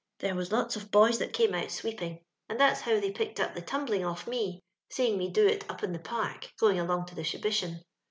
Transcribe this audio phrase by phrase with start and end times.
[0.17, 3.53] There was lots of boys that oame out sweeping, and that's how they picked up
[3.53, 7.13] the tumbling off me, seeing me do it up in the Park, going along to
[7.15, 7.81] the Shibition.